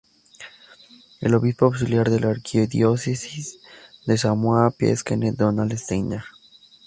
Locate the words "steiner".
5.77-6.23